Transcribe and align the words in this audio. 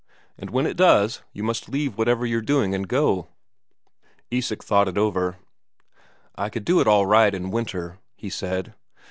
And 0.35 0.49
when 0.49 0.65
it 0.65 0.77
does, 0.77 1.21
you 1.31 1.43
must 1.43 1.69
leave 1.69 1.95
whatever 1.95 2.25
you're 2.25 2.41
doing 2.41 2.73
and 2.73 2.87
go." 2.87 3.27
Isak 4.31 4.63
thought 4.63 4.87
it 4.87 4.97
over. 4.97 5.37
"I 6.33 6.49
could 6.49 6.65
do 6.65 6.79
it 6.81 6.87
all 6.87 7.05
right 7.05 7.35
in 7.35 7.51
winter," 7.51 7.99
he 8.15 8.31
said. 8.31 8.73